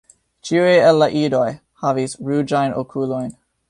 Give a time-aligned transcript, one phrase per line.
[0.49, 1.43] Ĉiuj el la idoj
[1.85, 3.35] havis ruĝajn okulojn.